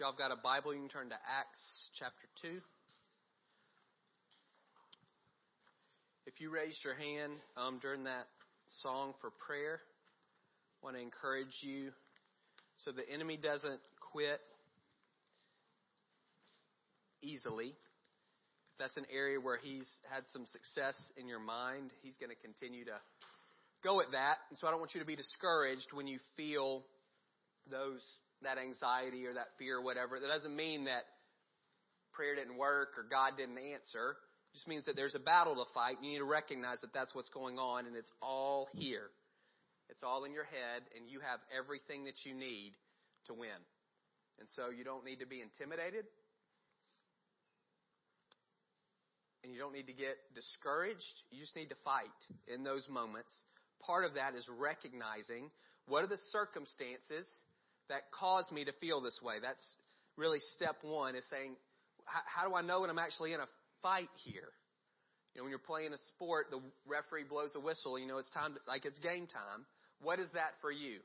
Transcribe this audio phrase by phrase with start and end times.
[0.00, 2.56] Y'all have got a Bible, you can turn to Acts chapter 2.
[6.24, 8.24] If you raised your hand um, during that
[8.82, 9.78] song for prayer,
[10.80, 11.90] I want to encourage you
[12.82, 14.40] so the enemy doesn't quit
[17.20, 17.66] easily.
[17.66, 22.40] If that's an area where he's had some success in your mind, he's going to
[22.40, 22.96] continue to
[23.84, 24.38] go at that.
[24.48, 26.84] And so I don't want you to be discouraged when you feel
[27.70, 28.00] those
[28.42, 30.18] that anxiety or that fear or whatever.
[30.18, 31.04] That doesn't mean that
[32.12, 34.16] prayer didn't work or God didn't answer.
[34.50, 35.96] It just means that there's a battle to fight.
[35.96, 39.10] And you need to recognize that that's what's going on, and it's all here.
[39.88, 42.72] It's all in your head, and you have everything that you need
[43.26, 43.60] to win.
[44.38, 46.04] And so you don't need to be intimidated.
[49.42, 51.24] And you don't need to get discouraged.
[51.30, 53.32] You just need to fight in those moments.
[53.86, 55.50] Part of that is recognizing
[55.86, 57.26] what are the circumstances
[57.90, 59.36] that caused me to feel this way.
[59.42, 59.62] That's
[60.16, 61.54] really step one is saying,
[62.06, 63.50] how do I know when I'm actually in a
[63.82, 64.50] fight here?
[65.34, 68.30] You know, when you're playing a sport, the referee blows the whistle, you know, it's
[68.30, 69.66] time, to, like it's game time.
[70.02, 70.98] What is that for you?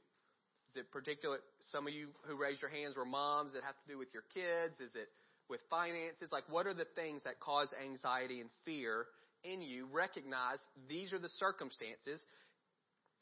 [0.72, 1.38] Is it particular,
[1.70, 4.24] some of you who raised your hands were moms that have to do with your
[4.34, 4.80] kids?
[4.82, 5.10] Is it
[5.50, 6.30] with finances?
[6.32, 9.06] Like, what are the things that cause anxiety and fear
[9.44, 9.86] in you?
[9.94, 10.58] Recognize
[10.90, 12.26] these are the circumstances.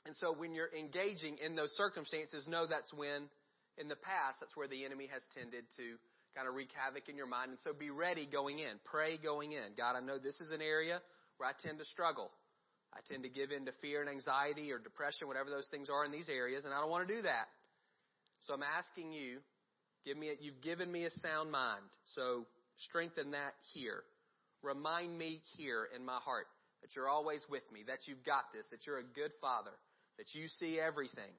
[0.06, 3.28] And so when you're engaging in those circumstances, know that's when
[3.78, 5.98] in the past, that's where the enemy has tended to
[6.36, 7.50] kind of wreak havoc in your mind.
[7.50, 8.82] And so be ready going in.
[8.86, 9.74] Pray going in.
[9.78, 11.02] God, I know this is an area
[11.38, 12.30] where I tend to struggle.
[12.94, 16.06] I tend to give in to fear and anxiety or depression, whatever those things are
[16.06, 17.50] in these areas, and I don't want to do that.
[18.46, 19.40] So I'm asking you,
[20.06, 21.90] give me a, you've given me a sound mind.
[22.14, 22.46] So
[22.90, 24.04] strengthen that here.
[24.62, 26.46] Remind me here in my heart
[26.82, 29.74] that you're always with me, that you've got this, that you're a good father,
[30.18, 31.32] that you see everything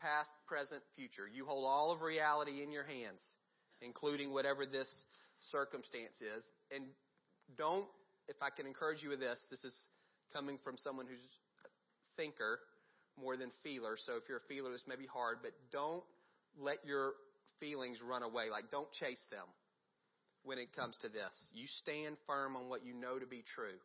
[0.00, 1.26] past, present, future.
[1.26, 3.22] You hold all of reality in your hands,
[3.80, 4.92] including whatever this
[5.40, 6.44] circumstance is.
[6.74, 6.84] And
[7.56, 7.86] don't,
[8.28, 9.74] if I can encourage you with this, this is
[10.32, 11.18] coming from someone who's
[11.64, 11.70] a
[12.16, 12.58] thinker
[13.18, 13.96] more than feeler.
[13.96, 16.04] So if you're a feeler, this may be hard, but don't
[16.58, 17.12] let your
[17.60, 18.50] feelings run away.
[18.50, 19.46] Like, don't chase them
[20.44, 21.32] when it comes to this.
[21.52, 23.78] You stand firm on what you know to be true.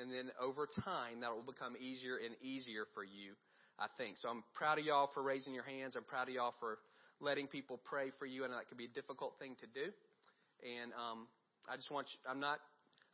[0.00, 3.36] And then over time, that will become easier and easier for you,
[3.78, 4.16] I think.
[4.16, 5.94] So I'm proud of y'all for raising your hands.
[5.96, 6.78] I'm proud of y'all for
[7.20, 8.44] letting people pray for you.
[8.44, 9.92] And that can be a difficult thing to do.
[10.64, 11.28] And um,
[11.68, 12.58] I just want you, I'm not,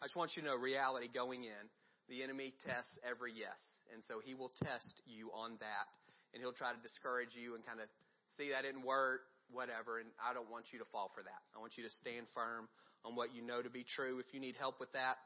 [0.00, 1.64] I just want you to know reality going in.
[2.08, 3.58] The enemy tests every yes.
[3.90, 5.90] And so he will test you on that.
[6.30, 7.90] And he'll try to discourage you and kind of
[8.38, 9.98] see that didn't work, whatever.
[9.98, 11.42] And I don't want you to fall for that.
[11.50, 12.70] I want you to stand firm
[13.02, 14.22] on what you know to be true.
[14.22, 15.18] If you need help with that,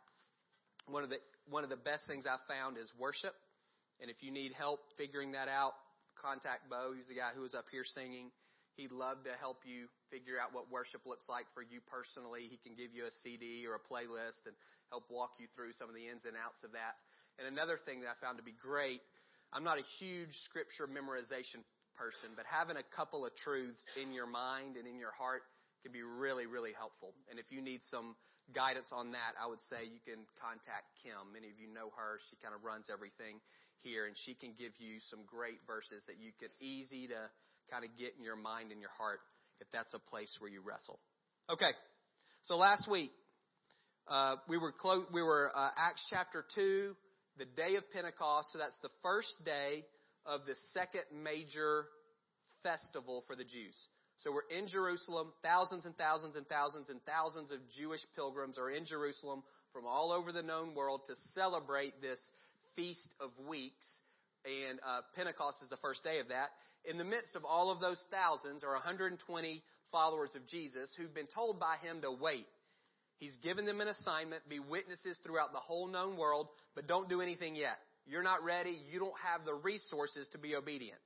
[0.92, 1.18] one of the
[1.48, 3.34] one of the best things I've found is worship.
[4.00, 5.74] And if you need help figuring that out,
[6.16, 6.92] contact Bo.
[6.96, 8.30] He's the guy who was up here singing.
[8.78, 12.48] He'd love to help you figure out what worship looks like for you personally.
[12.48, 14.56] He can give you a CD or a playlist and
[14.88, 16.96] help walk you through some of the ins and outs of that.
[17.36, 19.04] And another thing that I found to be great,
[19.52, 21.60] I'm not a huge scripture memorization
[21.98, 25.44] person, but having a couple of truths in your mind and in your heart
[25.82, 27.14] can be really, really helpful.
[27.30, 28.16] And if you need some
[28.54, 31.32] guidance on that, I would say you can contact Kim.
[31.32, 32.18] Many of you know her.
[32.28, 33.40] She kind of runs everything
[33.82, 37.30] here, and she can give you some great verses that you could easy to
[37.70, 39.20] kind of get in your mind and your heart
[39.60, 40.98] if that's a place where you wrestle.
[41.48, 41.70] Okay,
[42.42, 43.10] so last week
[44.08, 46.96] uh, we were clo- we were uh, Acts chapter two,
[47.38, 48.48] the day of Pentecost.
[48.52, 49.84] So that's the first day
[50.26, 51.86] of the second major
[52.62, 53.76] festival for the Jews.
[54.22, 55.32] So we're in Jerusalem.
[55.42, 59.42] Thousands and thousands and thousands and thousands of Jewish pilgrims are in Jerusalem
[59.72, 62.18] from all over the known world to celebrate this
[62.76, 63.86] Feast of Weeks.
[64.44, 66.50] And uh, Pentecost is the first day of that.
[66.84, 71.28] In the midst of all of those thousands are 120 followers of Jesus who've been
[71.34, 72.46] told by him to wait.
[73.18, 77.20] He's given them an assignment, be witnesses throughout the whole known world, but don't do
[77.20, 77.76] anything yet.
[78.06, 78.80] You're not ready.
[78.90, 81.00] You don't have the resources to be obedient.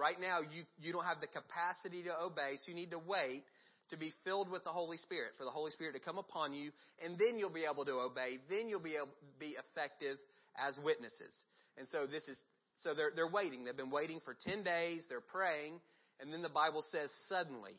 [0.00, 3.44] Right now, you, you don't have the capacity to obey, so you need to wait
[3.90, 6.70] to be filled with the Holy Spirit, for the Holy Spirit to come upon you,
[7.04, 8.38] and then you'll be able to obey.
[8.48, 10.16] Then you'll be able be effective
[10.56, 11.34] as witnesses.
[11.76, 12.38] And so this is,
[12.82, 13.64] so they're, they're waiting.
[13.64, 15.04] They've been waiting for 10 days.
[15.08, 15.80] They're praying.
[16.20, 17.72] And then the Bible says suddenly.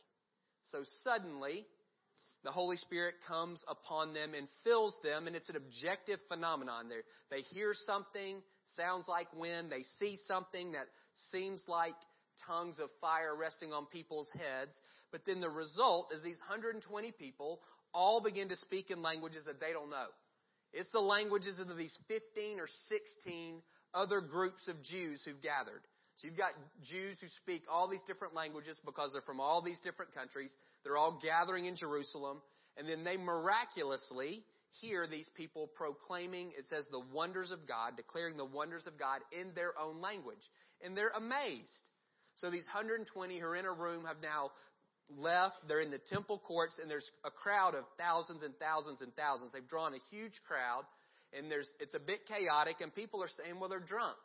[0.71, 1.65] So suddenly,
[2.43, 6.89] the Holy Spirit comes upon them and fills them, and it's an objective phenomenon.
[6.89, 8.41] They they hear something,
[8.75, 9.71] sounds like wind.
[9.71, 10.85] They see something that
[11.31, 11.93] seems like
[12.47, 14.71] tongues of fire resting on people's heads.
[15.11, 17.59] But then the result is these 120 people
[17.93, 20.07] all begin to speak in languages that they don't know.
[20.73, 23.61] It's the languages of these 15 or 16
[23.93, 25.81] other groups of Jews who've gathered.
[26.15, 26.51] So you've got
[26.83, 30.53] Jews who speak all these different languages because they're from all these different countries.
[30.83, 32.41] They're all gathering in Jerusalem.
[32.77, 34.43] And then they miraculously
[34.79, 39.19] hear these people proclaiming, it says, the wonders of God, declaring the wonders of God
[39.31, 40.49] in their own language.
[40.83, 41.89] And they're amazed.
[42.41, 43.05] So these 120
[43.37, 44.49] who are in a room have now
[45.17, 45.55] left.
[45.67, 49.53] They're in the temple courts, and there's a crowd of thousands and thousands and thousands.
[49.53, 50.83] They've drawn a huge crowd,
[51.37, 54.17] and there's it's a bit chaotic, and people are saying, well, they're drunk.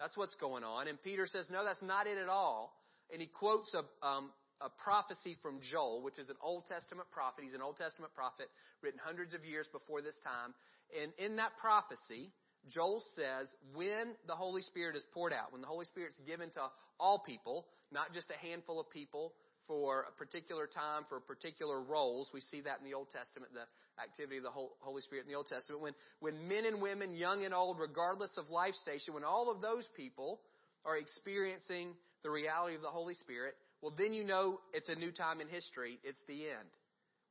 [0.00, 0.88] That's what's going on.
[0.88, 2.72] And Peter says, no, that's not it at all.
[3.12, 7.44] And he quotes a, um, a prophecy from Joel, which is an Old Testament prophet.
[7.44, 8.48] He's an Old Testament prophet
[8.82, 10.54] written hundreds of years before this time.
[10.96, 12.32] And in that prophecy,
[12.68, 16.60] Joel says, when the Holy Spirit is poured out, when the Holy Spirit's given to
[17.00, 19.32] all people, not just a handful of people
[19.66, 23.66] for a particular time, for particular roles, we see that in the Old Testament, the
[24.02, 25.82] activity of the Holy Spirit in the Old Testament.
[25.82, 29.60] When, when men and women, young and old, regardless of life station, when all of
[29.60, 30.40] those people
[30.84, 35.10] are experiencing the reality of the Holy Spirit, well, then you know it's a new
[35.10, 35.98] time in history.
[36.04, 36.68] It's the end.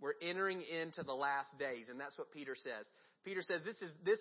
[0.02, 2.86] We're entering into the last days, and that's what Peter says.
[3.24, 4.20] Peter says this is this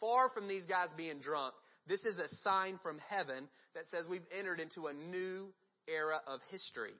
[0.00, 1.54] far from these guys being drunk.
[1.86, 5.52] This is a sign from heaven that says we've entered into a new
[5.88, 6.92] era of history.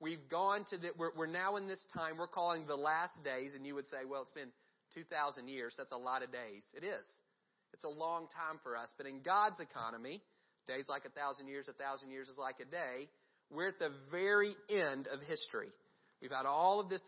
[0.00, 3.52] We've gone to the, we're, we're now in this time we're calling the last days,
[3.56, 4.52] and you would say, well, it's been
[4.94, 5.74] 2,000 years.
[5.76, 6.62] That's a lot of days.
[6.76, 7.04] It is.
[7.72, 8.92] It's a long time for us.
[8.96, 10.22] But in God's economy,
[10.66, 13.08] days like a thousand years, a thousand years is like a day.
[13.50, 15.68] We're at the very end of history.
[16.20, 17.00] We've had all of this,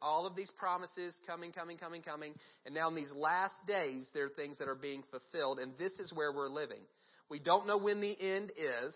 [0.00, 2.32] all of these promises coming, coming, coming, coming,
[2.64, 5.92] and now in these last days, there are things that are being fulfilled, and this
[6.00, 6.80] is where we're living.
[7.28, 8.94] We don't know when the end is,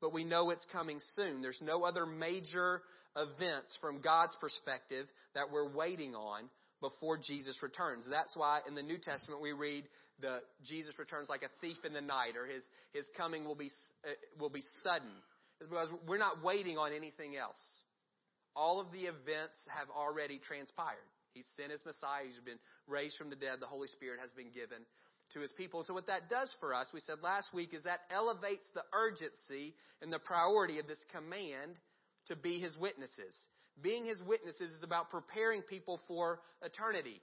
[0.00, 1.40] but we know it's coming soon.
[1.40, 2.82] There's no other major
[3.16, 6.50] events from God's perspective that we're waiting on
[6.80, 8.06] before Jesus returns.
[8.08, 9.84] That's why in the New Testament we read
[10.20, 12.62] the Jesus returns like a thief in the night, or his
[12.92, 13.70] his coming will be
[14.04, 15.10] uh, will be sudden.
[15.60, 17.58] It's because we're not waiting on anything else.
[18.56, 21.06] All of the events have already transpired.
[21.34, 22.26] He sent his Messiah.
[22.26, 23.60] He's been raised from the dead.
[23.60, 24.82] The Holy Spirit has been given
[25.34, 25.84] to his people.
[25.84, 29.74] So what that does for us, we said last week, is that elevates the urgency
[30.02, 31.78] and the priority of this command
[32.26, 33.34] to be his witnesses.
[33.80, 37.20] Being his witnesses is about preparing people for eternity.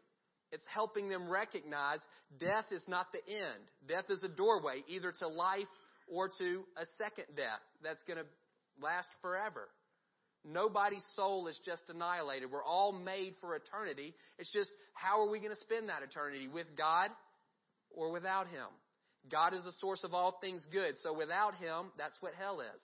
[0.51, 1.99] It's helping them recognize
[2.39, 3.63] death is not the end.
[3.87, 5.67] Death is a doorway either to life
[6.07, 8.25] or to a second death that's going to
[8.81, 9.67] last forever.
[10.45, 12.51] Nobody's soul is just annihilated.
[12.51, 14.13] We're all made for eternity.
[14.39, 16.47] It's just how are we going to spend that eternity?
[16.47, 17.09] With God
[17.91, 18.67] or without Him?
[19.29, 20.95] God is the source of all things good.
[21.03, 22.81] So without Him, that's what hell is.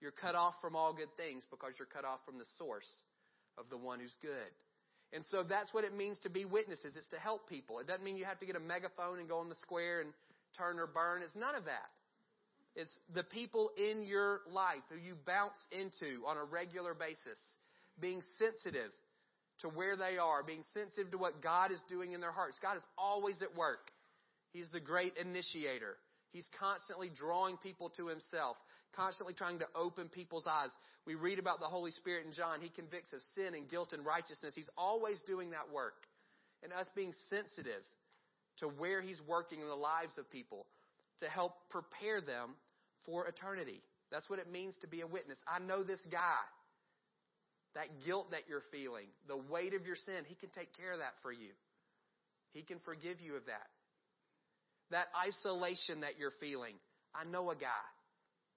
[0.00, 2.88] You're cut off from all good things because you're cut off from the source
[3.58, 4.52] of the one who's good.
[5.12, 6.94] And so that's what it means to be witnesses.
[6.96, 7.80] It's to help people.
[7.80, 10.12] It doesn't mean you have to get a megaphone and go on the square and
[10.56, 11.22] turn or burn.
[11.22, 11.90] It's none of that.
[12.76, 17.38] It's the people in your life who you bounce into on a regular basis,
[18.00, 18.92] being sensitive
[19.60, 22.58] to where they are, being sensitive to what God is doing in their hearts.
[22.62, 23.90] God is always at work.
[24.52, 25.96] He's the great initiator.
[26.32, 28.56] He's constantly drawing people to himself,
[28.94, 30.70] constantly trying to open people's eyes.
[31.06, 32.60] We read about the Holy Spirit in John.
[32.60, 34.54] He convicts of sin and guilt and righteousness.
[34.54, 36.06] He's always doing that work.
[36.62, 37.82] And us being sensitive
[38.58, 40.66] to where he's working in the lives of people,
[41.20, 42.56] to help prepare them
[43.06, 43.82] for eternity.
[44.10, 45.38] That's what it means to be a witness.
[45.46, 46.42] I know this guy.
[47.76, 50.98] That guilt that you're feeling, the weight of your sin, he can take care of
[50.98, 51.54] that for you.
[52.50, 53.70] He can forgive you of that.
[54.90, 56.74] That isolation that you're feeling,
[57.14, 57.86] I know a guy,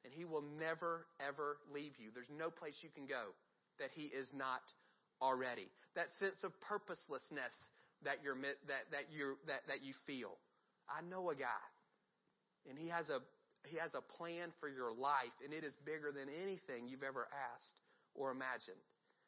[0.03, 2.10] and he will never, ever leave you.
[2.12, 3.38] There's no place you can go
[3.77, 4.62] that he is not
[5.22, 5.70] already.
[5.96, 7.53] That sense of purposelessness
[8.03, 10.41] that you're that that you that that you feel.
[10.89, 11.63] I know a guy,
[12.70, 13.20] and he has a
[13.72, 17.27] he has a plan for your life, and it is bigger than anything you've ever
[17.32, 17.79] asked
[18.13, 18.79] or imagined.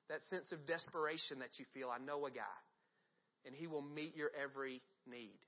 [0.09, 2.59] That sense of desperation that you feel, I know a guy,
[3.45, 5.39] and he will meet your every need.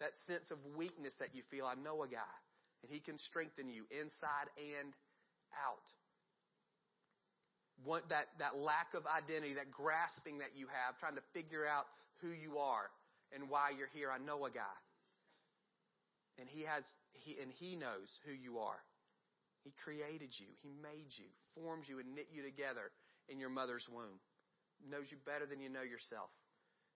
[0.00, 2.36] That sense of weakness that you feel, I know a guy,
[2.82, 4.92] and he can strengthen you inside and
[5.56, 5.86] out.
[8.10, 11.86] That, that lack of identity, that grasping that you have, trying to figure out
[12.20, 12.90] who you are
[13.32, 14.76] and why you're here, I know a guy.
[16.38, 18.80] And he has he and he knows who you are.
[19.64, 21.26] He created you, he made you,
[21.58, 22.92] formed you and knit you together
[23.28, 24.22] in your mother's womb.
[24.78, 26.30] Knows you better than you know yourself.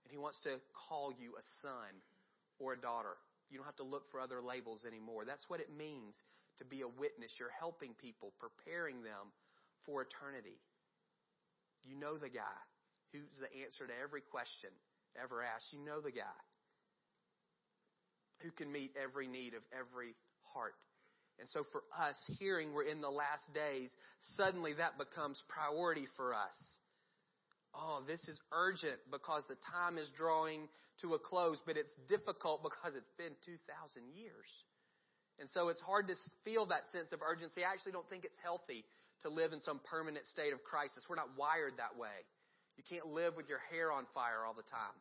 [0.05, 1.91] And he wants to call you a son
[2.61, 3.19] or a daughter.
[3.51, 5.25] You don't have to look for other labels anymore.
[5.27, 6.15] That's what it means
[6.59, 7.35] to be a witness.
[7.41, 9.35] You're helping people, preparing them
[9.85, 10.61] for eternity.
[11.83, 12.61] You know the guy
[13.13, 14.71] who's the answer to every question
[15.19, 15.73] ever asked.
[15.73, 16.39] You know the guy
[18.43, 20.15] who can meet every need of every
[20.55, 20.75] heart.
[21.39, 23.91] And so for us, hearing we're in the last days,
[24.37, 26.59] suddenly that becomes priority for us.
[27.75, 30.69] Oh, this is urgent because the time is drawing
[31.01, 33.57] to a close, but it's difficult because it's been 2,000
[34.13, 34.51] years.
[35.39, 37.65] And so it's hard to feel that sense of urgency.
[37.65, 38.85] I actually don't think it's healthy
[39.23, 41.09] to live in some permanent state of crisis.
[41.09, 42.13] We're not wired that way.
[42.77, 44.97] You can't live with your hair on fire all the time.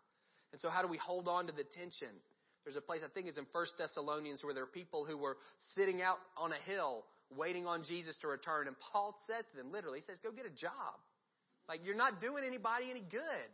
[0.51, 2.15] And so how do we hold on to the tension?
[2.63, 5.37] There's a place, I think it's in First Thessalonians, where there are people who were
[5.75, 8.67] sitting out on a hill waiting on Jesus to return.
[8.67, 10.97] And Paul says to them, literally, he says, go get a job.
[11.67, 13.49] Like, you're not doing anybody any good.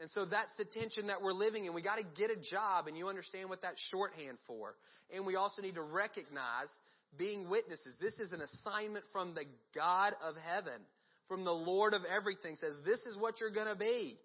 [0.00, 1.74] And so that's the tension that we're living in.
[1.74, 4.74] We got to get a job, and you understand what that's shorthand for.
[5.14, 6.68] And we also need to recognize
[7.16, 7.94] being witnesses.
[8.00, 10.80] This is an assignment from the God of heaven,
[11.28, 14.18] from the Lord of everything, says this is what you're going to be.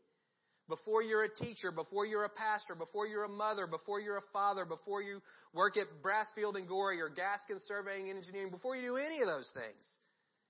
[0.70, 4.28] Before you're a teacher, before you're a pastor, before you're a mother, before you're a
[4.34, 5.22] father, before you
[5.54, 9.28] work at Brasfield and Gorrie or Gaskin Surveying and Engineering, before you do any of
[9.28, 9.86] those things,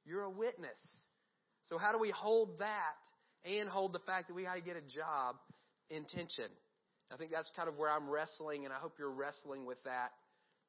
[0.06, 0.80] you're a witness.
[1.64, 2.98] So how do we hold that
[3.46, 5.36] and hold the fact that we got to get a job
[5.90, 6.50] in tension?
[7.14, 10.12] I think that's kind of where I'm wrestling, and I hope you're wrestling with that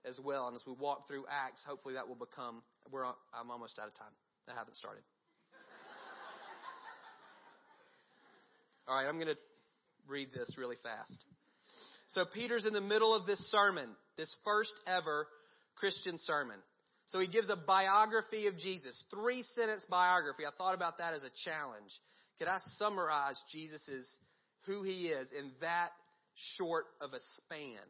[0.05, 0.47] as well.
[0.47, 2.63] And as we walk through Acts, hopefully that will become.
[2.91, 4.13] We're, I'm almost out of time.
[4.49, 5.03] I haven't started.
[8.89, 9.37] All right, I'm going to
[10.07, 11.25] read this really fast.
[12.09, 15.27] So Peter's in the middle of this sermon, this first ever
[15.77, 16.57] Christian sermon.
[17.09, 20.45] So he gives a biography of Jesus, three sentence biography.
[20.47, 21.91] I thought about that as a challenge.
[22.39, 24.07] Could I summarize Jesus's
[24.67, 25.91] who he is in that
[26.57, 27.85] short of a span?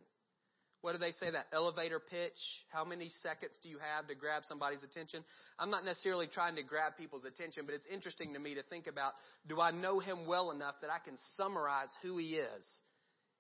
[0.81, 1.31] What do they say?
[1.31, 2.39] That elevator pitch?
[2.71, 5.25] How many seconds do you have to grab somebody's attention?
[5.59, 8.87] I'm not necessarily trying to grab people's attention, but it's interesting to me to think
[8.87, 9.15] about
[9.49, 12.67] do I know him well enough that I can summarize who he is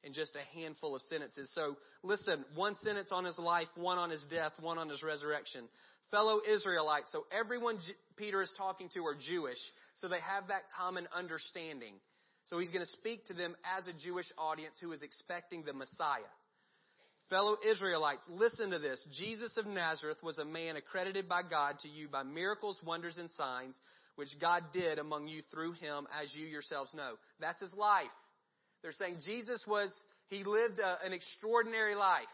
[0.02, 1.48] in just a handful of sentences?
[1.54, 5.68] So listen, one sentence on his life, one on his death, one on his resurrection.
[6.10, 7.78] Fellow Israelites, so everyone
[8.16, 9.58] Peter is talking to are Jewish,
[9.96, 11.94] so they have that common understanding.
[12.46, 15.74] So he's going to speak to them as a Jewish audience who is expecting the
[15.74, 16.32] Messiah.
[17.30, 19.06] Fellow Israelites, listen to this.
[19.18, 23.30] Jesus of Nazareth was a man accredited by God to you by miracles, wonders, and
[23.32, 23.78] signs,
[24.16, 27.14] which God did among you through him, as you yourselves know.
[27.38, 28.06] That's his life.
[28.82, 29.90] They're saying Jesus was,
[30.28, 32.24] he lived a, an extraordinary life.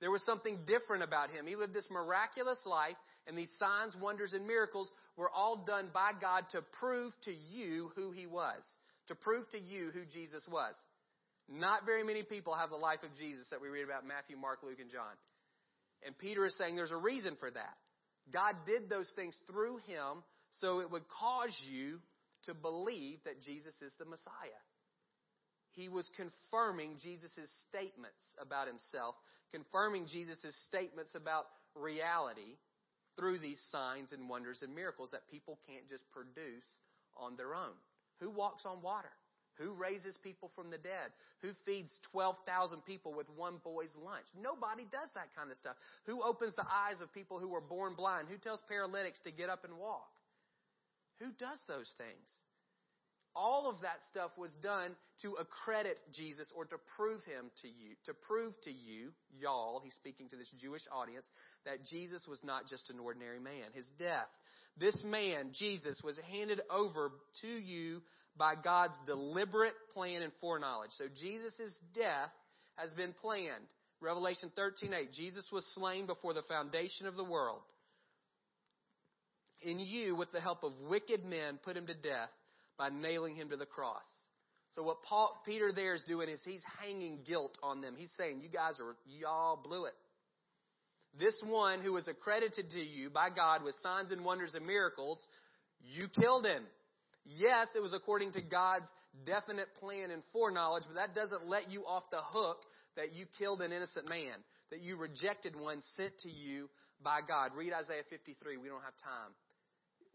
[0.00, 1.46] There was something different about him.
[1.46, 2.96] He lived this miraculous life,
[3.26, 7.90] and these signs, wonders, and miracles were all done by God to prove to you
[7.96, 8.62] who he was,
[9.08, 10.74] to prove to you who Jesus was.
[11.48, 14.60] Not very many people have the life of Jesus that we read about Matthew, Mark,
[14.62, 15.14] Luke, and John.
[16.04, 17.76] And Peter is saying there's a reason for that.
[18.32, 20.24] God did those things through him
[20.60, 22.00] so it would cause you
[22.44, 24.62] to believe that Jesus is the Messiah.
[25.72, 29.14] He was confirming Jesus' statements about himself,
[29.52, 32.56] confirming Jesus' statements about reality
[33.14, 36.64] through these signs and wonders and miracles that people can't just produce
[37.16, 37.76] on their own.
[38.20, 39.12] Who walks on water?
[39.58, 41.10] Who raises people from the dead?
[41.42, 44.26] Who feeds 12,000 people with one boy's lunch?
[44.40, 45.76] Nobody does that kind of stuff.
[46.06, 48.28] Who opens the eyes of people who were born blind?
[48.28, 50.08] Who tells paralytics to get up and walk?
[51.20, 52.28] Who does those things?
[53.34, 57.94] All of that stuff was done to accredit Jesus or to prove him to you,
[58.06, 61.26] to prove to you, y'all, he's speaking to this Jewish audience,
[61.66, 63.72] that Jesus was not just an ordinary man.
[63.74, 64.28] His death,
[64.78, 68.00] this man, Jesus, was handed over to you
[68.38, 70.90] by God's deliberate plan and foreknowledge.
[70.92, 72.30] So Jesus' death
[72.76, 73.66] has been planned.
[74.00, 77.62] Revelation 13:8 Jesus was slain before the foundation of the world.
[79.62, 82.30] In you with the help of wicked men put him to death
[82.76, 84.06] by nailing him to the cross.
[84.74, 87.94] So what Paul Peter there is doing is he's hanging guilt on them.
[87.96, 89.94] He's saying you guys are y'all blew it.
[91.18, 95.26] This one who was accredited to you by God with signs and wonders and miracles,
[95.80, 96.62] you killed him.
[97.26, 98.86] Yes, it was according to God's
[99.26, 102.58] definite plan and foreknowledge, but that doesn't let you off the hook
[102.96, 104.38] that you killed an innocent man,
[104.70, 106.70] that you rejected one sent to you
[107.02, 107.50] by God.
[107.56, 108.56] Read Isaiah 53.
[108.58, 109.34] We don't have time.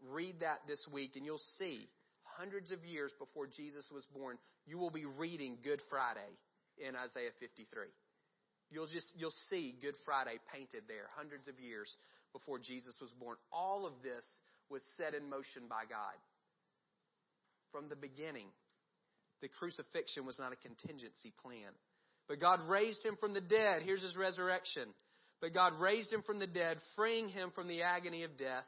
[0.08, 1.86] Read that this week and you'll see
[2.24, 6.32] hundreds of years before Jesus was born, you will be reading Good Friday
[6.78, 7.92] in Isaiah 53.
[8.70, 11.94] You'll just, you'll see Good Friday painted there hundreds of years
[12.32, 13.36] before Jesus was born.
[13.52, 14.24] All of this
[14.70, 16.16] was set in motion by God
[17.72, 18.46] from the beginning.
[19.40, 21.72] The crucifixion was not a contingency plan.
[22.28, 23.82] But God raised him from the dead.
[23.82, 24.88] Here's his resurrection.
[25.40, 28.64] But God raised him from the dead, freeing him from the agony of death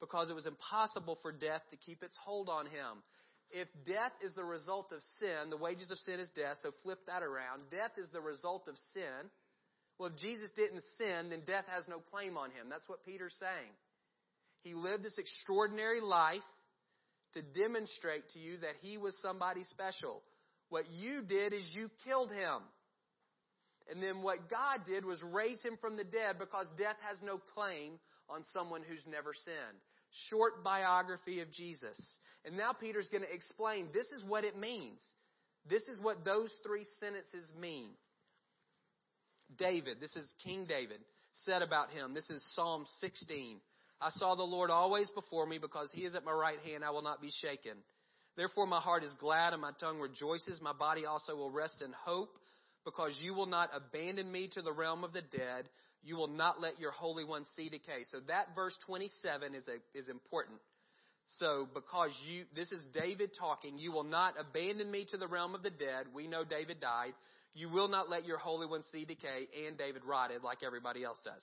[0.00, 3.02] because it was impossible for death to keep its hold on him.
[3.50, 6.98] If death is the result of sin, the wages of sin is death, so flip
[7.06, 7.62] that around.
[7.70, 9.30] Death is the result of sin.
[9.98, 12.66] Well, if Jesus didn't sin, then death has no claim on him.
[12.68, 13.70] That's what Peter's saying.
[14.62, 16.42] He lived this extraordinary life
[17.34, 20.22] to demonstrate to you that he was somebody special.
[20.70, 22.62] What you did is you killed him.
[23.90, 27.38] And then what God did was raise him from the dead because death has no
[27.54, 27.98] claim
[28.30, 29.78] on someone who's never sinned.
[30.30, 31.98] Short biography of Jesus.
[32.44, 35.00] And now Peter's going to explain this is what it means.
[35.68, 37.90] This is what those three sentences mean.
[39.58, 41.00] David, this is King David,
[41.44, 42.14] said about him.
[42.14, 43.58] This is Psalm 16.
[44.00, 46.84] I saw the Lord always before me because he is at my right hand.
[46.84, 47.74] I will not be shaken.
[48.36, 50.60] Therefore my heart is glad and my tongue rejoices.
[50.60, 52.36] My body also will rest in hope
[52.84, 55.68] because you will not abandon me to the realm of the dead.
[56.02, 58.02] You will not let your Holy One see decay.
[58.10, 60.58] So that verse 27 is, a, is important.
[61.38, 65.54] So because you, this is David talking, you will not abandon me to the realm
[65.54, 66.06] of the dead.
[66.14, 67.14] We know David died.
[67.54, 71.20] You will not let your Holy One see decay, and David rotted like everybody else
[71.24, 71.42] does.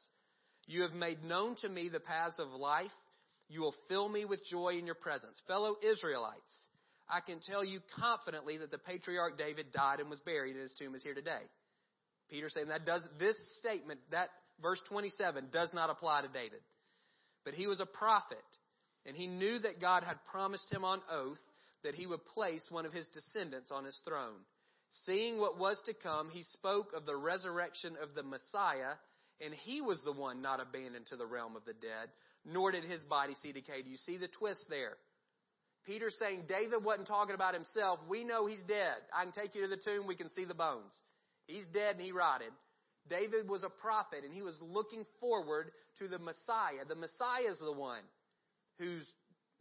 [0.67, 2.91] You have made known to me the paths of life.
[3.49, 5.41] You will fill me with joy in your presence.
[5.47, 6.39] Fellow Israelites,
[7.09, 10.73] I can tell you confidently that the patriarch David died and was buried, and his
[10.79, 11.41] tomb is here today.
[12.29, 14.29] Peter saying that does, this statement, that
[14.61, 16.61] verse 27 does not apply to David.
[17.43, 18.37] But he was a prophet,
[19.05, 21.39] and he knew that God had promised him on oath
[21.83, 24.37] that he would place one of his descendants on his throne.
[25.05, 28.93] Seeing what was to come, he spoke of the resurrection of the Messiah,
[29.43, 32.09] and he was the one not abandoned to the realm of the dead,
[32.45, 33.81] nor did his body see decay.
[33.81, 34.97] Do you see the twist there?
[35.85, 37.99] Peter's saying David wasn't talking about himself.
[38.07, 39.01] We know he's dead.
[39.13, 40.93] I can take you to the tomb, we can see the bones.
[41.47, 42.51] He's dead and he rotted.
[43.09, 46.85] David was a prophet and he was looking forward to the Messiah.
[46.87, 48.03] The Messiah is the one
[48.77, 48.99] who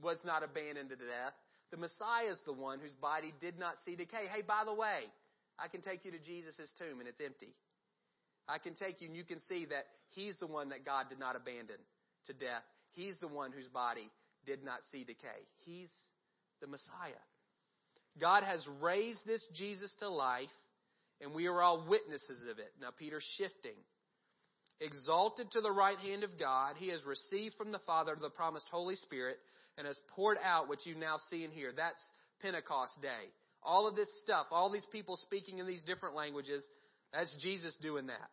[0.02, 1.32] was not abandoned to death.
[1.70, 4.26] The Messiah is the one whose body did not see decay.
[4.32, 5.08] Hey, by the way,
[5.58, 7.54] I can take you to Jesus' tomb and it's empty.
[8.48, 11.18] I can take you and you can see that He's the one that God did
[11.18, 11.76] not abandon
[12.26, 12.64] to death.
[12.92, 14.10] He's the one whose body
[14.44, 15.46] did not see decay.
[15.64, 15.90] He's
[16.60, 17.22] the Messiah.
[18.20, 20.48] God has raised this Jesus to life,
[21.20, 22.72] and we are all witnesses of it.
[22.80, 23.76] Now, Peter's shifting.
[24.80, 28.66] Exalted to the right hand of God, he has received from the Father the promised
[28.70, 29.36] Holy Spirit
[29.76, 31.70] and has poured out what you now see and hear.
[31.76, 32.00] That's
[32.40, 33.28] Pentecost Day.
[33.62, 36.64] All of this stuff, all these people speaking in these different languages,
[37.12, 38.30] that's Jesus doing that.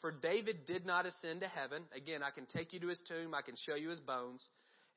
[0.00, 1.84] For David did not ascend to heaven.
[1.96, 4.44] Again, I can take you to his tomb, I can show you his bones.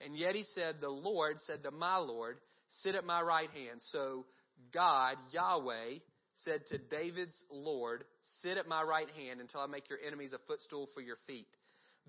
[0.01, 2.37] And yet he said, The Lord said to my Lord,
[2.81, 3.81] Sit at my right hand.
[3.91, 4.25] So
[4.73, 5.99] God, Yahweh,
[6.43, 8.03] said to David's Lord,
[8.41, 11.47] Sit at my right hand until I make your enemies a footstool for your feet.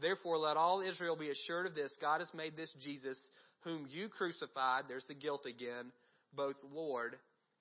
[0.01, 3.19] Therefore, let all Israel be assured of this God has made this Jesus,
[3.61, 5.93] whom you crucified, there's the guilt again,
[6.35, 7.17] both Lord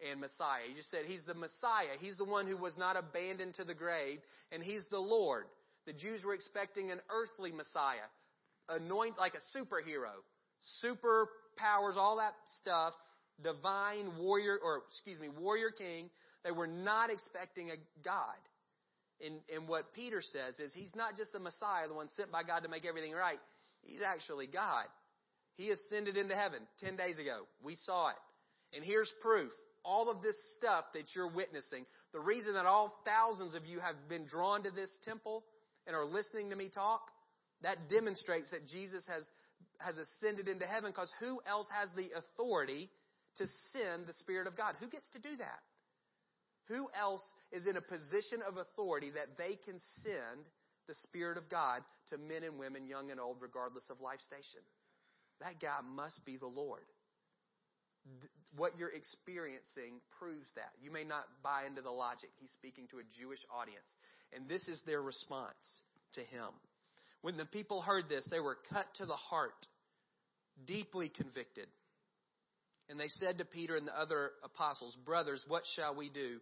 [0.10, 0.64] and Messiah.
[0.68, 1.96] He just said he's the Messiah.
[2.00, 4.20] He's the one who was not abandoned to the grave,
[4.52, 5.46] and he's the Lord.
[5.86, 8.10] The Jews were expecting an earthly Messiah,
[8.70, 10.14] anoint like a superhero,
[10.80, 12.94] super powers, all that stuff,
[13.44, 16.10] divine warrior, or excuse me, warrior king.
[16.44, 18.38] They were not expecting a God.
[19.26, 22.44] And, and what Peter says is he's not just the Messiah, the one sent by
[22.44, 23.40] God to make everything right.
[23.82, 24.86] He's actually God.
[25.58, 27.44] He ascended into heaven 10 days ago.
[27.64, 28.16] We saw it.
[28.76, 29.52] And here's proof.
[29.86, 33.96] All of this stuff that you're witnessing, the reason that all thousands of you have
[34.10, 35.44] been drawn to this temple
[35.86, 37.12] and are listening to me talk,
[37.62, 39.24] that demonstrates that Jesus has,
[39.78, 42.90] has ascended into heaven because who else has the authority
[43.38, 44.76] to send the Spirit of God?
[44.80, 45.60] Who gets to do that?
[46.68, 47.22] Who else
[47.52, 50.50] is in a position of authority that they can send
[50.88, 54.62] the Spirit of God to men and women, young and old, regardless of life station?
[55.42, 56.86] That guy must be the Lord.
[58.58, 60.72] What you're experiencing proves that.
[60.82, 62.30] You may not buy into the logic.
[62.40, 63.90] He's speaking to a Jewish audience.
[64.34, 65.56] And this is their response
[66.14, 66.50] to him.
[67.22, 69.66] When the people heard this, they were cut to the heart,
[70.68, 71.68] deeply convicted.
[72.90, 76.40] And they said to Peter and the other apostles, Brothers, what shall we do?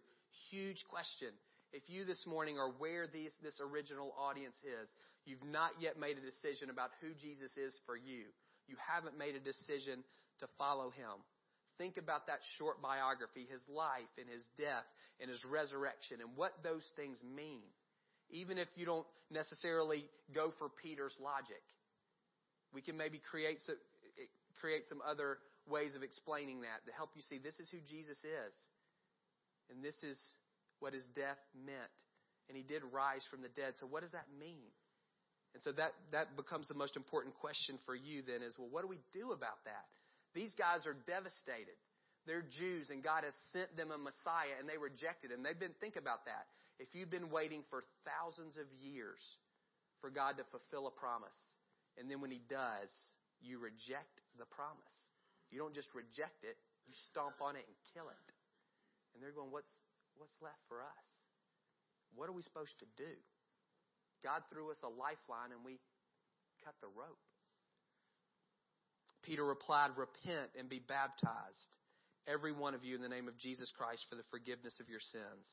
[0.50, 1.30] Huge question.
[1.72, 4.88] If you this morning are where this, this original audience is,
[5.24, 8.30] you've not yet made a decision about who Jesus is for you.
[8.68, 10.04] You haven't made a decision
[10.40, 11.24] to follow him.
[11.78, 14.86] Think about that short biography, his life and his death
[15.20, 17.66] and his resurrection and what those things mean.
[18.30, 21.62] Even if you don't necessarily go for Peter's logic,
[22.72, 23.76] we can maybe create some,
[24.18, 27.78] eh, create some other ways of explaining that to help you see this is who
[27.88, 28.54] Jesus is.
[29.70, 30.20] And this is
[30.78, 31.96] what his death meant.
[32.48, 33.74] And he did rise from the dead.
[33.80, 34.68] So what does that mean?
[35.54, 38.82] And so that, that becomes the most important question for you then is, well, what
[38.82, 39.86] do we do about that?
[40.34, 41.78] These guys are devastated.
[42.26, 45.42] They're Jews and God has sent them a Messiah and they rejected him.
[45.44, 46.50] They've been, think about that.
[46.82, 49.20] If you've been waiting for thousands of years
[50.00, 51.36] for God to fulfill a promise,
[51.94, 52.90] and then when he does,
[53.38, 54.96] you reject the promise.
[55.52, 58.26] You don't just reject it, you stomp on it and kill it.
[59.14, 59.70] And they're going, what's,
[60.18, 61.08] what's left for us?
[62.18, 63.14] What are we supposed to do?
[64.26, 65.78] God threw us a lifeline and we
[66.64, 67.20] cut the rope.
[69.24, 71.76] Peter replied, Repent and be baptized,
[72.28, 75.00] every one of you, in the name of Jesus Christ for the forgiveness of your
[75.00, 75.46] sins.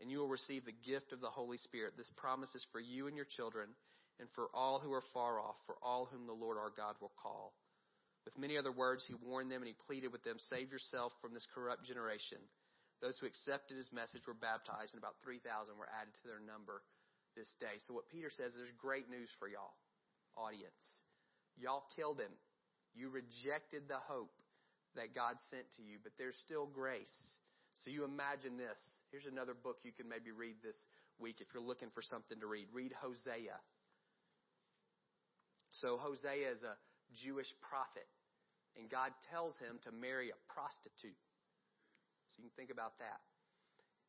[0.00, 1.94] And you will receive the gift of the Holy Spirit.
[1.96, 3.68] This promise is for you and your children,
[4.20, 7.12] and for all who are far off, for all whom the Lord our God will
[7.20, 7.54] call.
[8.26, 11.32] With many other words, he warned them and he pleaded with them, Save yourself from
[11.32, 12.38] this corrupt generation.
[13.00, 15.44] Those who accepted his message were baptized, and about 3,000
[15.76, 16.82] were added to their number
[17.36, 17.76] this day.
[17.84, 19.76] So, what Peter says, there's great news for y'all,
[20.36, 21.04] audience.
[21.56, 22.32] Y'all killed him.
[22.96, 24.32] You rejected the hope
[24.96, 27.12] that God sent to you, but there's still grace.
[27.84, 28.80] So, you imagine this.
[29.12, 30.80] Here's another book you can maybe read this
[31.20, 32.72] week if you're looking for something to read.
[32.72, 33.60] Read Hosea.
[35.84, 36.80] So, Hosea is a
[37.20, 38.08] Jewish prophet,
[38.80, 41.20] and God tells him to marry a prostitute.
[42.32, 43.20] So you can think about that.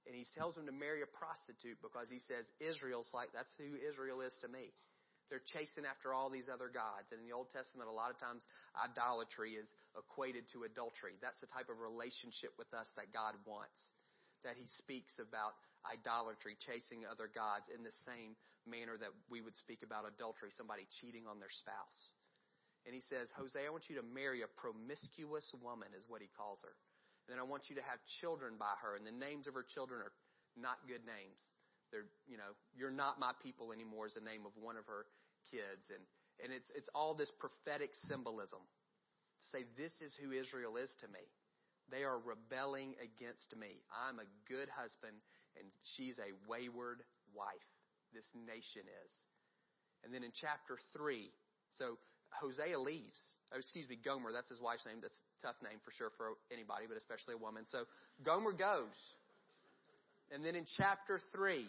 [0.08, 3.76] And he tells him to marry a prostitute because he says Israel's like, that's who
[3.76, 4.72] Israel is to me.
[5.28, 7.12] They're chasing after all these other gods.
[7.12, 8.48] And in the Old Testament, a lot of times
[8.80, 11.20] idolatry is equated to adultery.
[11.20, 13.80] That's the type of relationship with us that God wants.
[14.48, 19.56] That he speaks about idolatry, chasing other gods in the same manner that we would
[19.60, 22.16] speak about adultery, somebody cheating on their spouse.
[22.88, 26.32] And he says, Hosea, I want you to marry a promiscuous woman, is what he
[26.40, 26.72] calls her.
[27.28, 28.96] And then I want you to have children by her.
[28.96, 30.16] And the names of her children are
[30.56, 31.44] not good names.
[31.92, 35.06] They're, you know, you're not my people anymore is the name of one of her
[35.52, 35.88] kids.
[35.90, 36.04] And,
[36.44, 41.08] and it's, it's all this prophetic symbolism to say, this is who Israel is to
[41.08, 41.24] me.
[41.90, 43.80] They are rebelling against me.
[43.96, 45.16] I'm a good husband,
[45.56, 47.00] and she's a wayward
[47.32, 47.70] wife.
[48.12, 49.12] This nation is.
[50.04, 51.32] And then in chapter 3,
[51.80, 51.96] so
[52.36, 53.20] Hosea leaves.
[53.54, 54.32] Oh, excuse me, Gomer.
[54.32, 55.00] That's his wife's name.
[55.02, 57.64] That's a tough name for sure for anybody, but especially a woman.
[57.66, 57.88] So
[58.24, 58.96] Gomer goes.
[60.32, 61.66] And then in chapter 3,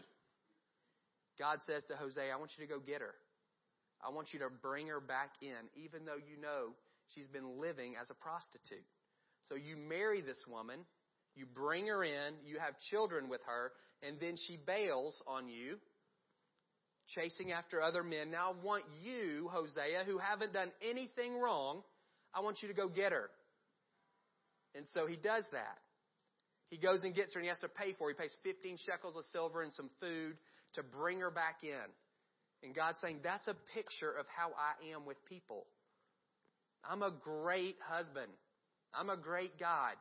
[1.38, 3.14] God says to Hosea, I want you to go get her.
[4.04, 6.74] I want you to bring her back in, even though you know
[7.14, 8.86] she's been living as a prostitute.
[9.48, 10.80] So you marry this woman,
[11.34, 15.78] you bring her in, you have children with her, and then she bails on you
[17.14, 18.30] chasing after other men.
[18.30, 21.82] Now I want you, Hosea, who haven't done anything wrong,
[22.34, 23.30] I want you to go get her.
[24.74, 25.78] And so he does that.
[26.70, 28.14] He goes and gets her and he has to pay for her.
[28.14, 30.37] He pays 15 shekels of silver and some food
[30.74, 31.88] to bring her back in.
[32.62, 35.66] And God's saying, that's a picture of how I am with people.
[36.85, 38.31] I'm a great husband.
[38.92, 39.94] I'm a great God.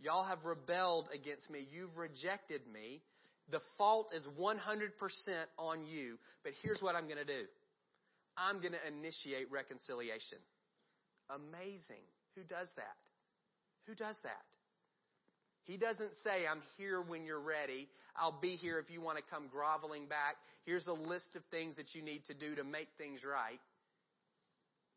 [0.00, 1.66] Y'all have rebelled against me.
[1.72, 3.02] You've rejected me.
[3.50, 4.56] The fault is 100%
[5.58, 7.44] on you, but here's what I'm going to do
[8.36, 10.38] I'm going to initiate reconciliation.
[11.30, 12.02] Amazing.
[12.34, 12.98] Who does that?
[13.86, 14.46] Who does that?
[15.64, 17.88] He doesn't say, I'm here when you're ready.
[18.16, 20.36] I'll be here if you want to come groveling back.
[20.64, 23.60] Here's a list of things that you need to do to make things right.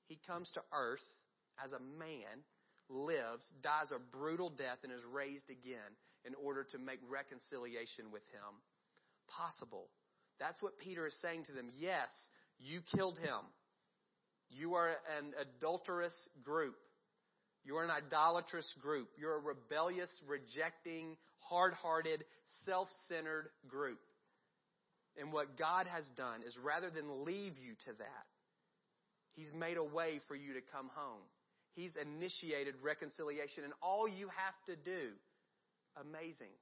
[0.08, 1.06] He comes to earth
[1.64, 2.44] as a man
[2.90, 8.24] lives, dies a brutal death, and is raised again in order to make reconciliation with
[8.34, 8.62] him
[9.28, 9.88] possible.
[10.40, 11.70] That's what Peter is saying to them.
[11.80, 12.10] Yes,
[12.60, 13.46] you killed him.
[14.50, 16.76] You are an adulterous group.
[17.66, 19.10] You're an idolatrous group.
[19.18, 22.24] You're a rebellious, rejecting, hard hearted,
[22.66, 24.00] self centered group.
[25.20, 28.26] And what God has done is rather than leave you to that,
[29.34, 31.24] He's made a way for you to come home.
[31.74, 33.66] He's initiated reconciliation.
[33.66, 35.12] And all you have to do,
[36.00, 36.56] amazing,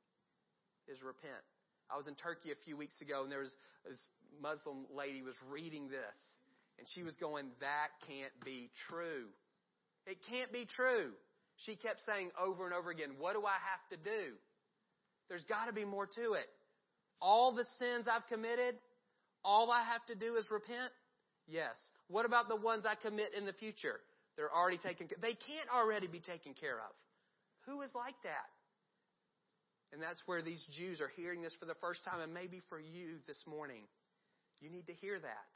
[0.87, 1.43] is repent.
[1.91, 3.53] I was in Turkey a few weeks ago, and there was
[3.85, 3.99] this
[4.41, 6.17] Muslim lady was reading this,
[6.79, 9.29] and she was going, "That can't be true.
[10.05, 11.13] It can't be true."
[11.57, 14.37] She kept saying over and over again, "What do I have to do?
[15.29, 16.49] There's got to be more to it.
[17.21, 18.79] All the sins I've committed,
[19.43, 20.91] all I have to do is repent."
[21.47, 21.75] Yes.
[22.07, 23.99] What about the ones I commit in the future?
[24.35, 26.95] They're already taken They can't already be taken care of.
[27.65, 28.49] Who is like that?
[29.91, 32.79] And that's where these Jews are hearing this for the first time, and maybe for
[32.79, 33.87] you this morning.
[34.59, 35.49] You need to hear that.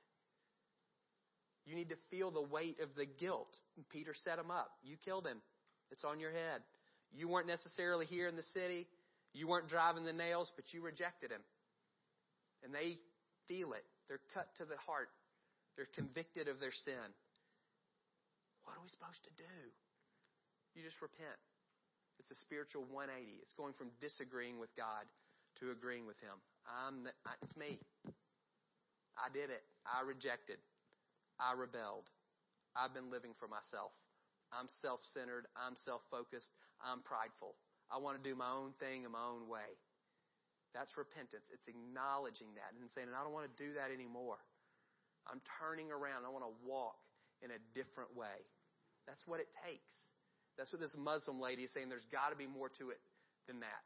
[1.68, 3.52] You need to feel the weight of the guilt.
[3.92, 4.72] Peter set him up.
[4.84, 5.44] You killed him.
[5.92, 6.64] It's on your head.
[7.12, 8.88] You weren't necessarily here in the city.
[9.34, 11.44] You weren't driving the nails, but you rejected him.
[12.64, 12.96] And they
[13.52, 13.84] feel it.
[14.08, 15.12] They're cut to the heart.
[15.76, 17.08] They're convicted of their sin.
[18.64, 19.56] What are we supposed to do?
[20.74, 21.36] You just repent.
[22.20, 23.44] It's a spiritual 180.
[23.44, 25.04] It's going from disagreeing with God
[25.60, 26.36] to agreeing with Him.
[26.64, 27.12] I'm the,
[27.44, 27.80] it's me.
[29.20, 29.64] I did it.
[29.86, 30.58] I rejected.
[31.40, 32.10] I rebelled.
[32.76, 33.94] I've been living for myself.
[34.54, 35.50] I'm self centered.
[35.58, 36.52] I'm self focused.
[36.80, 37.58] I'm prideful.
[37.90, 39.68] I want to do my own thing in my own way.
[40.76, 41.48] That's repentance.
[41.50, 44.38] It's acknowledging that and saying, I don't want to do that anymore.
[45.26, 46.28] I'm turning around.
[46.28, 47.00] I want to walk
[47.42, 48.46] in a different way.
[49.08, 49.96] That's what it takes.
[50.60, 51.90] That's what this Muslim lady is saying.
[51.90, 53.02] There's got to be more to it
[53.48, 53.84] than that.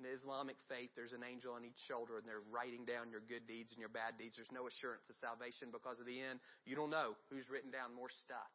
[0.00, 3.20] In the Islamic faith, there's an angel on each shoulder, and they're writing down your
[3.20, 4.32] good deeds and your bad deeds.
[4.32, 6.40] There's no assurance of salvation because of the end.
[6.64, 8.48] You don't know who's written down more stuff.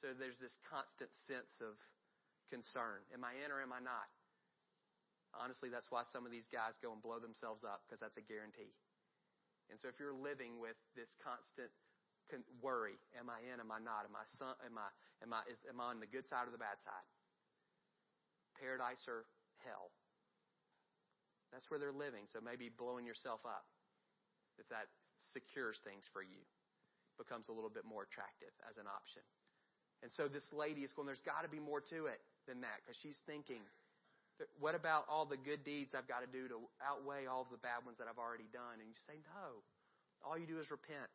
[0.00, 1.76] So there's this constant sense of
[2.48, 3.04] concern.
[3.12, 4.08] Am I in or am I not?
[5.36, 8.24] Honestly, that's why some of these guys go and blow themselves up because that's a
[8.24, 8.72] guarantee.
[9.68, 11.68] And so if you're living with this constant
[12.64, 14.08] worry, am I in, am I not?
[14.08, 14.88] Am I, son, am I,
[15.20, 17.04] am I, is, am I on the good side or the bad side?
[18.56, 19.28] Paradise or
[19.60, 19.92] hell?
[21.56, 22.28] That's where they're living.
[22.36, 23.64] So maybe blowing yourself up,
[24.60, 24.92] if that
[25.32, 26.44] secures things for you,
[27.16, 29.24] becomes a little bit more attractive as an option.
[30.04, 32.84] And so this lady is going, there's got to be more to it than that
[32.84, 33.64] because she's thinking,
[34.60, 37.88] what about all the good deeds I've got to do to outweigh all the bad
[37.88, 38.76] ones that I've already done?
[38.76, 39.64] And you say, no.
[40.20, 41.08] All you do is repent.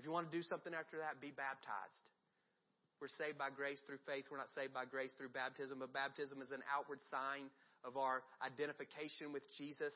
[0.00, 2.08] If you want to do something after that, be baptized.
[3.04, 4.24] We're saved by grace through faith.
[4.32, 7.52] We're not saved by grace through baptism, but baptism is an outward sign
[7.84, 9.94] of our identification with Jesus.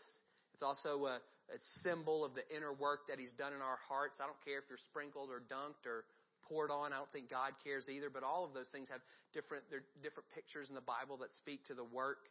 [0.54, 1.16] It's also a,
[1.50, 4.20] a symbol of the inner work that He's done in our hearts.
[4.20, 6.04] I don't care if you're sprinkled or dunked or
[6.48, 6.92] poured on.
[6.92, 9.00] I don't think God cares either, but all of those things have
[9.32, 12.28] different, they are different pictures in the Bible that speak to the work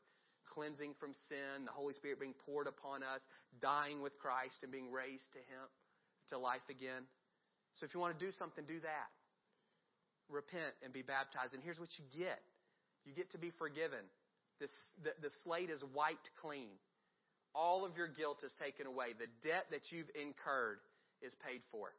[0.53, 3.21] cleansing from sin, the Holy Spirit being poured upon us,
[3.61, 5.65] dying with Christ and being raised to Him,
[6.29, 7.05] to life again.
[7.77, 9.09] So if you want to do something, do that.
[10.29, 11.53] Repent and be baptized.
[11.53, 12.39] And here's what you get.
[13.05, 14.03] You get to be forgiven.
[14.61, 14.71] This,
[15.03, 16.69] the, the slate is wiped clean.
[17.53, 19.07] All of your guilt is taken away.
[19.17, 20.77] The debt that you've incurred
[21.21, 21.89] is paid for.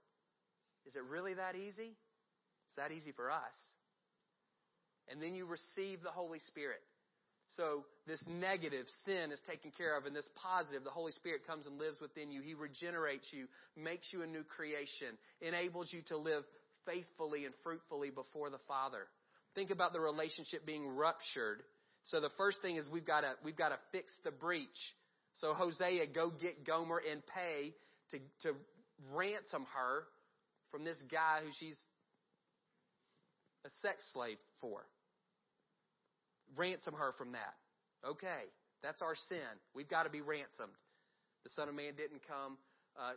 [0.86, 1.92] Is it really that easy?
[2.66, 3.52] It's that easy for us.
[5.10, 6.80] And then you receive the Holy Spirit.
[7.56, 11.66] So this negative sin is taken care of, and this positive, the Holy Spirit comes
[11.66, 12.40] and lives within you.
[12.40, 13.46] He regenerates you,
[13.76, 16.44] makes you a new creation, enables you to live
[16.86, 19.04] faithfully and fruitfully before the Father.
[19.54, 21.62] Think about the relationship being ruptured.
[22.04, 24.68] So the first thing is we've got to we've got to fix the breach.
[25.34, 27.72] So Hosea, go get Gomer and pay
[28.10, 28.56] to to
[29.14, 30.04] ransom her
[30.70, 31.78] from this guy who she's
[33.64, 34.82] a sex slave for
[36.56, 37.54] ransom her from that.
[38.04, 38.50] Okay,
[38.82, 39.52] that's our sin.
[39.74, 40.74] We've got to be ransomed.
[41.44, 42.58] The Son of Man didn't come
[42.98, 43.14] uh,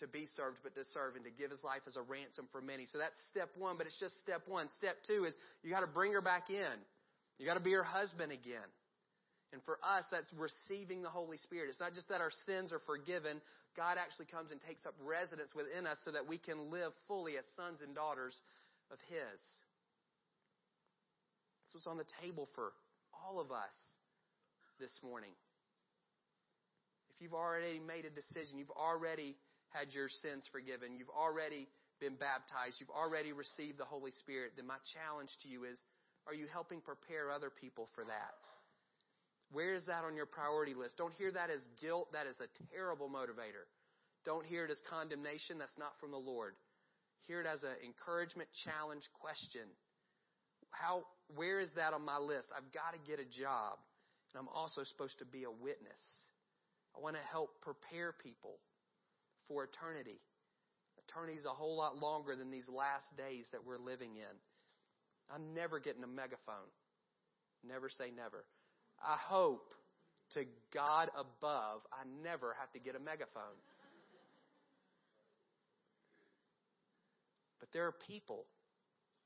[0.00, 2.60] to be served, but to serve and to give his life as a ransom for
[2.60, 2.86] many.
[2.86, 4.68] So that's step one, but it's just step one.
[4.78, 6.76] Step two is you got to bring her back in.
[7.38, 8.70] You got to be her husband again.
[9.52, 11.68] And for us, that's receiving the Holy Spirit.
[11.68, 13.40] It's not just that our sins are forgiven.
[13.76, 17.38] God actually comes and takes up residence within us so that we can live fully
[17.38, 18.34] as sons and daughters
[18.90, 19.40] of His.
[21.66, 22.72] This was on the table for
[23.12, 23.74] all of us
[24.80, 25.32] this morning.
[27.14, 29.36] If you've already made a decision, you've already
[29.70, 31.66] had your sins forgiven, you've already
[31.98, 35.80] been baptized, you've already received the Holy Spirit, then my challenge to you is
[36.26, 38.34] are you helping prepare other people for that?
[39.52, 40.98] Where is that on your priority list?
[40.98, 42.10] Don't hear that as guilt.
[42.12, 43.70] That is a terrible motivator.
[44.24, 45.58] Don't hear it as condemnation.
[45.58, 46.54] That's not from the Lord.
[47.28, 49.70] Hear it as an encouragement, challenge, question
[50.76, 52.48] how, where is that on my list?
[52.52, 53.80] I've got to get a job.
[54.32, 56.00] And I'm also supposed to be a witness.
[56.96, 58.60] I want to help prepare people
[59.48, 60.20] for eternity.
[61.08, 64.34] Eternity is a whole lot longer than these last days that we're living in.
[65.32, 66.70] I'm never getting a megaphone.
[67.66, 68.44] Never say never.
[69.02, 69.74] I hope
[70.34, 73.58] to God above I never have to get a megaphone.
[77.60, 78.44] But there are people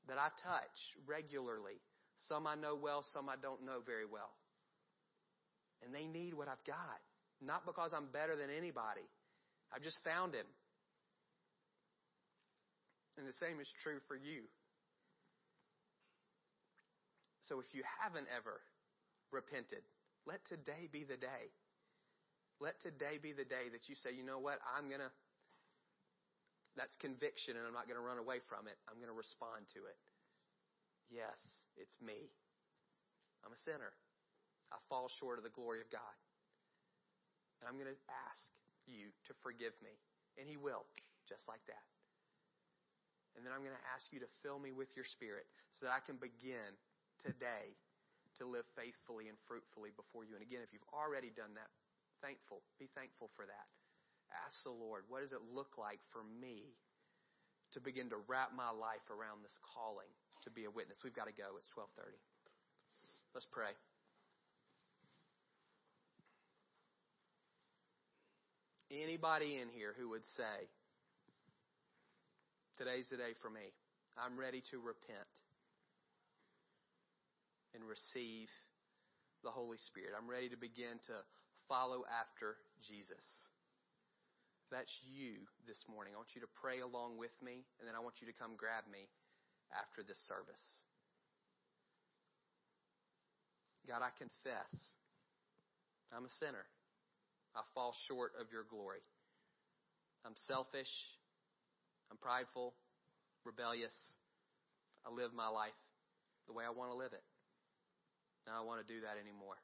[0.07, 1.79] that I touch regularly.
[2.27, 4.31] Some I know well, some I don't know very well.
[5.83, 7.01] And they need what I've got.
[7.41, 9.05] Not because I'm better than anybody.
[9.73, 10.45] I've just found him.
[13.17, 14.43] And the same is true for you.
[17.51, 18.63] So if you haven't ever
[19.35, 19.83] repented,
[20.23, 21.51] let today be the day.
[22.63, 25.11] Let today be the day that you say, you know what, I'm going to
[26.79, 28.79] that's conviction, and I'm not going to run away from it.
[28.87, 29.99] I'm going to respond to it.
[31.11, 31.35] Yes,
[31.75, 32.31] it's me.
[33.43, 33.91] I'm a sinner.
[34.71, 36.15] I fall short of the glory of God.
[37.59, 37.99] And I'm going to
[38.31, 38.47] ask
[38.87, 39.91] you to forgive me.
[40.39, 40.87] And He will,
[41.27, 41.83] just like that.
[43.35, 45.43] And then I'm going to ask you to fill me with your Spirit
[45.75, 46.71] so that I can begin
[47.21, 47.77] today
[48.37, 50.33] to live faithfully and fruitfully before you.
[50.33, 51.69] And again, if you've already done that,
[52.21, 52.61] thankful.
[52.81, 53.67] Be thankful for that.
[54.45, 56.73] Ask the Lord, what does it look like for me
[57.75, 60.09] to begin to wrap my life around this calling
[60.47, 61.03] to be a witness?
[61.03, 61.59] We've got to go.
[61.59, 62.15] It's 12:30.
[63.35, 63.75] Let's pray.
[68.91, 70.67] Anybody in here who would say,
[72.81, 73.61] Today's the day for me.
[74.17, 75.29] I'm ready to repent
[77.73, 78.49] and receive
[79.43, 80.13] the Holy Spirit.
[80.13, 81.17] I'm ready to begin to
[81.67, 83.23] follow after Jesus.
[84.69, 86.13] That's you this morning.
[86.15, 88.55] I want you to pray along with me, and then I want you to come
[88.55, 89.09] grab me
[89.75, 90.63] after this service.
[93.87, 94.71] God, I confess
[96.11, 96.67] I'm a sinner.
[97.55, 99.03] I fall short of your glory.
[100.25, 100.91] I'm selfish.
[102.11, 102.73] I'm prideful,
[103.43, 103.95] rebellious.
[105.05, 105.75] I live my life
[106.47, 107.23] the way I want to live it.
[108.45, 109.59] Now I don't want to do that anymore.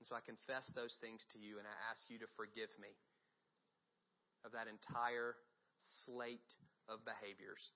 [0.00, 2.94] And so I confess those things to you and I ask you to forgive me
[4.46, 5.34] of that entire
[6.06, 6.54] slate
[6.86, 7.74] of behaviors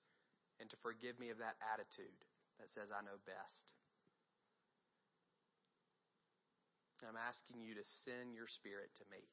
[0.59, 2.15] and to forgive me of that attitude
[2.57, 3.75] that says I know best.
[7.03, 9.27] And I'm asking you to send your spirit to me,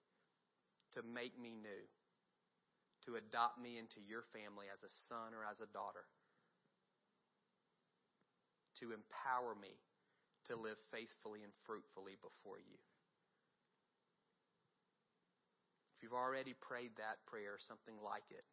[0.99, 1.87] to make me new,
[3.07, 6.03] to adopt me into your family as a son or as a daughter,
[8.81, 9.77] to empower me
[10.49, 12.81] to live faithfully and fruitfully before you.
[15.95, 18.45] If you've already prayed that prayer, something like it,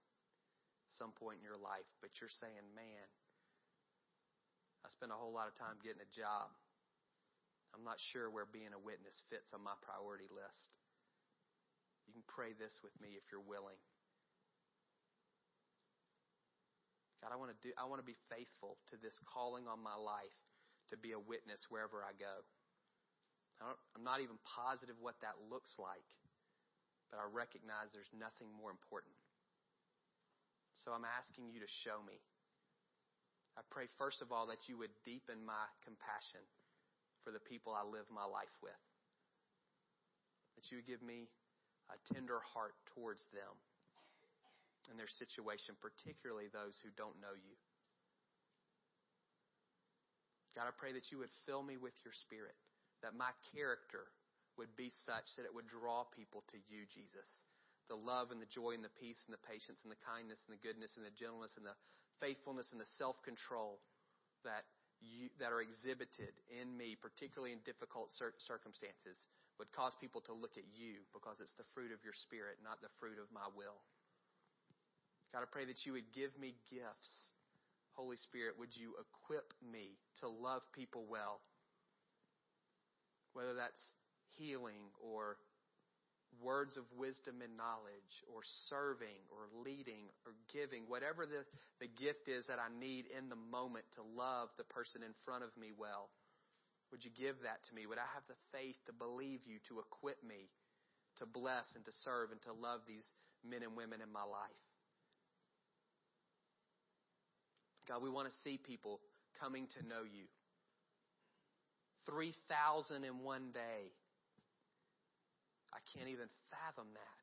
[0.99, 3.07] some point in your life, but you're saying, man,
[4.83, 6.51] I spend a whole lot of time getting a job.
[7.75, 10.79] I'm not sure where being a witness fits on my priority list.
[12.07, 13.79] You can pray this with me if you're willing.
[17.27, 19.99] God, I want to do I want to be faithful to this calling on my
[19.99, 20.31] life
[20.87, 22.31] to be a witness wherever I go.
[23.59, 26.07] I am not even positive what that looks like,
[27.11, 29.11] but I recognize there's nothing more important.
[30.87, 32.15] So I'm asking you to show me.
[33.59, 36.47] I pray, first of all, that you would deepen my compassion
[37.27, 38.79] for the people I live my life with.
[40.55, 41.27] That you would give me
[41.91, 43.51] a tender heart towards them
[44.89, 47.55] and their situation, particularly those who don't know you.
[50.57, 52.57] God, I pray that you would fill me with your spirit,
[53.05, 54.09] that my character
[54.57, 57.29] would be such that it would draw people to you, Jesus.
[57.87, 60.57] The love and the joy and the peace and the patience and the kindness and
[60.57, 61.77] the goodness and the gentleness and the
[62.19, 63.79] faithfulness and the self control
[64.43, 64.65] that
[65.37, 69.29] that are exhibited in me, particularly in difficult circumstances,
[69.61, 72.81] would cause people to look at you because it's the fruit of your spirit, not
[72.81, 73.77] the fruit of my will.
[75.33, 77.33] God, I pray that you would give me gifts.
[77.93, 81.41] Holy Spirit, would you equip me to love people well?
[83.33, 83.81] Whether that's
[84.37, 85.37] healing or
[86.41, 91.41] words of wisdom and knowledge or serving or leading or giving, whatever the,
[91.81, 95.43] the gift is that I need in the moment to love the person in front
[95.43, 96.09] of me well.
[96.91, 97.85] Would you give that to me?
[97.85, 100.47] Would I have the faith to believe you, to equip me
[101.17, 103.05] to bless and to serve and to love these
[103.43, 104.66] men and women in my life?
[107.87, 108.99] God, we want to see people
[109.39, 110.25] coming to know you.
[112.05, 113.91] 3,000 in one day.
[115.73, 117.17] I can't even fathom that.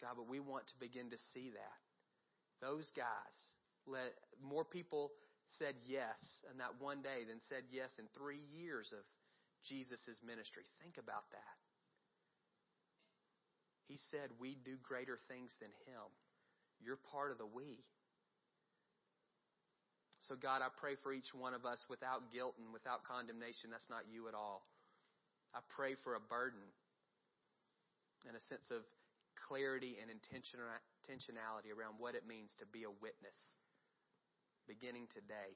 [0.00, 1.78] God, but we want to begin to see that.
[2.60, 3.36] Those guys,
[3.86, 5.12] let more people
[5.58, 6.16] said yes
[6.50, 9.04] in that one day than said yes in three years of
[9.68, 10.64] Jesus' ministry.
[10.82, 11.56] Think about that.
[13.88, 16.04] He said, We do greater things than him.
[16.80, 17.84] You're part of the we.
[20.18, 23.68] So, God, I pray for each one of us without guilt and without condemnation.
[23.68, 24.64] That's not you at all.
[25.52, 26.64] I pray for a burden
[28.24, 28.82] and a sense of
[29.36, 33.36] clarity and intentionality around what it means to be a witness
[34.66, 35.54] beginning today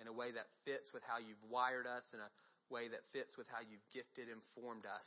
[0.00, 2.30] in a way that fits with how you've wired us, in a
[2.72, 5.06] way that fits with how you've gifted and formed us,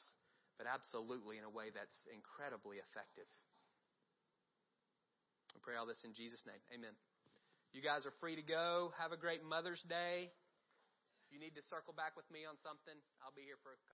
[0.61, 3.27] but absolutely in a way that's incredibly effective.
[5.51, 6.61] I pray all this in Jesus' name.
[6.69, 6.93] Amen.
[7.74, 8.93] You guys are free to go.
[8.99, 10.32] Have a great Mother's Day.
[11.26, 13.80] If you need to circle back with me on something, I'll be here for a